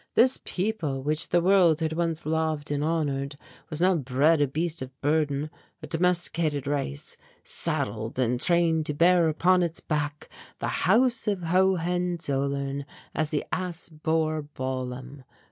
This 0.15 0.39
people 0.43 1.03
which 1.03 1.29
the 1.29 1.43
world 1.43 1.79
had 1.79 1.93
once 1.93 2.25
loved 2.25 2.71
and 2.71 2.83
honoured 2.83 3.37
was 3.69 3.79
now 3.79 3.93
bred 3.93 4.41
a 4.41 4.47
beast 4.47 4.81
of 4.81 4.99
burden, 4.99 5.51
a 5.83 5.85
domesticated 5.85 6.65
race, 6.65 7.17
saddled 7.43 8.17
and 8.17 8.41
trained 8.41 8.87
to 8.87 8.95
bear 8.95 9.29
upon 9.29 9.61
its 9.61 9.79
back 9.79 10.27
the 10.57 10.69
House 10.89 11.27
of 11.27 11.43
Hohenzollern 11.43 12.83
as 13.13 13.29
the 13.29 13.45
ass 13.51 13.89
bore 13.89 14.41
Balaam. 14.41 15.23